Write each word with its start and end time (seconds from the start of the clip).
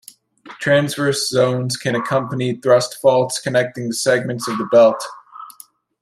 Transverse 0.59 1.27
zones 1.29 1.77
can 1.77 1.93
accompany 1.93 2.55
thrust 2.59 2.97
faults 3.03 3.39
connecting 3.39 3.87
the 3.87 3.93
segments 3.93 4.47
of 4.47 4.57
the 4.57 4.65
belt. 4.71 5.03